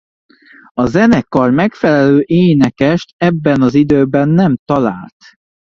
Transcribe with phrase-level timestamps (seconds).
[0.73, 5.15] A zenekar megfelelő énekest ebben az időben nem talált.